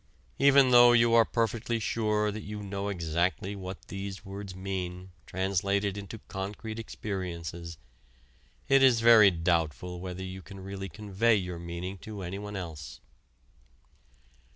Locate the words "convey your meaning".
10.89-11.99